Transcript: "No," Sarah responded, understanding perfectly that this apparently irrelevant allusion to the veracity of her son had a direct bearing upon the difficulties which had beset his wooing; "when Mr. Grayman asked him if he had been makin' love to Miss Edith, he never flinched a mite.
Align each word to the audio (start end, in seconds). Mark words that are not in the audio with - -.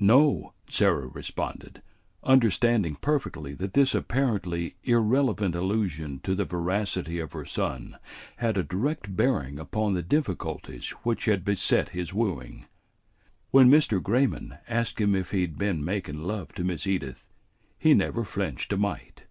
"No," 0.00 0.54
Sarah 0.70 1.08
responded, 1.08 1.82
understanding 2.22 2.94
perfectly 2.94 3.52
that 3.56 3.74
this 3.74 3.94
apparently 3.94 4.76
irrelevant 4.84 5.54
allusion 5.54 6.20
to 6.20 6.34
the 6.34 6.46
veracity 6.46 7.18
of 7.18 7.32
her 7.34 7.44
son 7.44 7.98
had 8.38 8.56
a 8.56 8.62
direct 8.62 9.14
bearing 9.14 9.60
upon 9.60 9.92
the 9.92 10.00
difficulties 10.02 10.88
which 11.02 11.26
had 11.26 11.44
beset 11.44 11.90
his 11.90 12.14
wooing; 12.14 12.64
"when 13.50 13.68
Mr. 13.68 14.02
Grayman 14.02 14.56
asked 14.68 15.02
him 15.02 15.14
if 15.14 15.32
he 15.32 15.42
had 15.42 15.58
been 15.58 15.84
makin' 15.84 16.22
love 16.24 16.54
to 16.54 16.64
Miss 16.64 16.86
Edith, 16.86 17.26
he 17.78 17.92
never 17.92 18.24
flinched 18.24 18.72
a 18.72 18.78
mite. 18.78 19.24